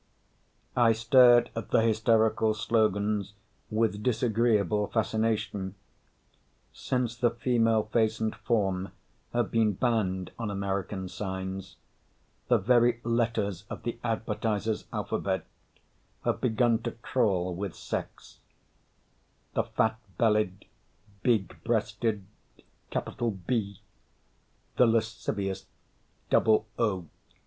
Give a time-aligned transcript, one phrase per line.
[0.75, 3.35] I stared at the hysterical slogans
[3.69, 5.75] with disagreeable fascination.
[6.73, 8.93] Since the female face and form
[9.31, 11.75] have been banned on American signs,
[12.47, 15.45] the very letters of the advertiser's alphabet
[16.25, 18.39] have begun to crawl with sex
[19.53, 20.65] the fat bellied,
[21.21, 22.25] big breasted
[22.89, 23.81] capital B,
[24.77, 25.67] the lascivious
[26.31, 27.05] double O.